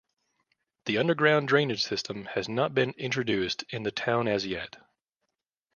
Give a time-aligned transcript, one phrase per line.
[0.85, 4.77] The underground drainage system has not been introduced in the town as yet.